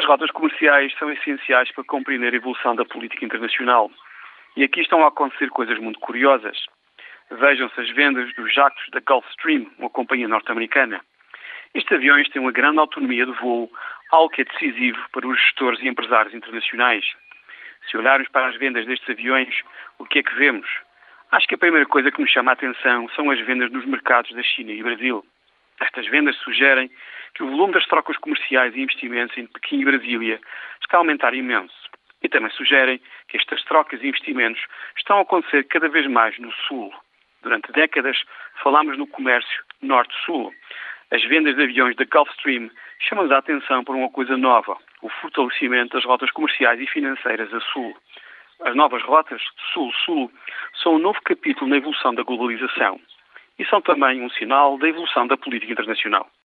As 0.00 0.06
rotas 0.06 0.30
comerciais 0.30 0.94
são 0.98 1.12
essenciais 1.12 1.70
para 1.72 1.84
compreender 1.84 2.32
a 2.32 2.36
evolução 2.36 2.74
da 2.74 2.86
política 2.86 3.22
internacional. 3.22 3.90
E 4.56 4.64
aqui 4.64 4.80
estão 4.80 5.04
a 5.04 5.08
acontecer 5.08 5.50
coisas 5.50 5.78
muito 5.78 6.00
curiosas. 6.00 6.56
Vejam-se 7.30 7.78
as 7.78 7.90
vendas 7.90 8.34
dos 8.34 8.50
jatos 8.50 8.82
da 8.92 9.00
Gulfstream, 9.00 9.70
uma 9.78 9.90
companhia 9.90 10.26
norte-americana. 10.26 11.02
Estes 11.74 11.92
aviões 11.92 12.30
têm 12.30 12.40
uma 12.40 12.50
grande 12.50 12.78
autonomia 12.78 13.26
de 13.26 13.32
voo, 13.32 13.70
algo 14.10 14.30
que 14.30 14.40
é 14.40 14.44
decisivo 14.46 14.98
para 15.12 15.28
os 15.28 15.38
gestores 15.38 15.78
e 15.82 15.88
empresários 15.88 16.32
internacionais. 16.32 17.04
Se 17.90 17.98
olharmos 17.98 18.28
para 18.30 18.46
as 18.46 18.56
vendas 18.56 18.86
destes 18.86 19.10
aviões, 19.10 19.54
o 19.98 20.06
que 20.06 20.20
é 20.20 20.22
que 20.22 20.34
vemos? 20.34 20.66
Acho 21.30 21.46
que 21.46 21.56
a 21.56 21.58
primeira 21.58 21.84
coisa 21.84 22.10
que 22.10 22.22
nos 22.22 22.30
chama 22.30 22.52
a 22.52 22.54
atenção 22.54 23.06
são 23.10 23.30
as 23.30 23.38
vendas 23.40 23.70
nos 23.70 23.84
mercados 23.84 24.32
da 24.32 24.42
China 24.42 24.72
e 24.72 24.82
Brasil. 24.82 25.22
Estas 25.78 26.06
vendas 26.06 26.36
sugerem 26.36 26.90
que 27.34 27.42
o 27.42 27.50
volume 27.50 27.72
das 27.74 27.86
trocas 27.86 28.16
comerciais 28.18 28.74
e 28.74 28.80
investimentos 28.80 29.36
entre 29.36 29.52
Pequim 29.52 29.80
e 29.80 29.84
Brasília 29.84 30.40
está 30.82 30.96
a 30.96 31.00
aumentar 31.00 31.34
imenso. 31.34 31.74
E 32.22 32.28
também 32.28 32.50
sugerem 32.50 33.00
que 33.28 33.36
estas 33.36 33.62
trocas 33.64 34.02
e 34.02 34.08
investimentos 34.08 34.62
estão 34.96 35.18
a 35.18 35.22
acontecer 35.22 35.64
cada 35.64 35.88
vez 35.88 36.06
mais 36.06 36.38
no 36.38 36.52
Sul. 36.52 36.92
Durante 37.42 37.72
décadas 37.72 38.18
falámos 38.62 38.98
no 38.98 39.06
comércio 39.06 39.64
Norte-Sul. 39.80 40.52
As 41.10 41.24
vendas 41.24 41.56
de 41.56 41.62
aviões 41.62 41.96
da 41.96 42.04
Gulfstream 42.04 42.70
chamam-nos 43.00 43.32
a 43.32 43.38
atenção 43.38 43.82
por 43.82 43.96
uma 43.96 44.10
coisa 44.10 44.36
nova, 44.36 44.76
o 45.02 45.08
fortalecimento 45.08 45.96
das 45.96 46.04
rotas 46.04 46.30
comerciais 46.30 46.78
e 46.80 46.86
financeiras 46.86 47.52
a 47.52 47.60
Sul. 47.60 47.96
As 48.62 48.76
novas 48.76 49.02
rotas 49.02 49.42
Sul-Sul 49.72 50.30
são 50.82 50.96
um 50.96 50.98
novo 50.98 51.20
capítulo 51.22 51.70
na 51.70 51.78
evolução 51.78 52.14
da 52.14 52.22
globalização 52.22 53.00
e 53.58 53.64
são 53.66 53.80
também 53.80 54.22
um 54.22 54.30
sinal 54.30 54.78
da 54.78 54.88
evolução 54.88 55.26
da 55.26 55.36
política 55.36 55.72
internacional. 55.72 56.30